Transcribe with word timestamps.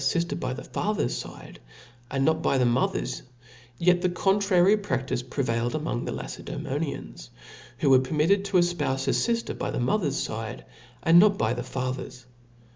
51 0.01 0.01
a 0.09 0.13
fifter 0.25 0.35
by 0.35 0.53
the 0.53 0.63
father's 0.63 1.21
fide, 1.21 1.59
and 2.09 2.25
not 2.25 2.41
by 2.41 2.57
the 2.57 2.65
mother's^ 2.65 3.21
yet 3.77 4.01
the 4.01 4.09
contrary 4.09 4.75
praftice 4.75 5.21
prevailed 5.29 5.75
among 5.75 6.05
the 6.05 6.11
La* 6.11 6.23
ccdsemonians, 6.23 7.29
who 7.77 7.91
were 7.91 7.99
permitted 7.99 8.43
to 8.43 8.57
efpoufe 8.57 9.07
a 9.07 9.13
fifter 9.13 9.53
by 9.53 9.69
the 9.69 9.79
mother's 9.79 10.25
fide, 10.25 10.65
and 11.03 11.19
not 11.19 11.37
by 11.37 11.53
the 11.53 11.61
father's. 11.61 12.25